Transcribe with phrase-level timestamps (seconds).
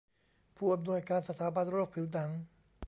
[0.55, 2.29] ผู้อำนวยการสถาบันโรคผิวหนัง